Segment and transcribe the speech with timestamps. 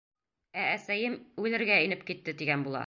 [0.61, 2.79] Ә әсәйем үлергә инеп китте, тигән була.